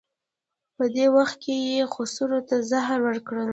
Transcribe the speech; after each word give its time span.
په 0.75 0.83
دې 0.95 1.05
وخت 1.15 1.35
کې 1.43 1.55
یې 1.67 1.81
خسرو 1.93 2.39
ته 2.47 2.55
زهر 2.71 2.99
ورکړل. 3.07 3.49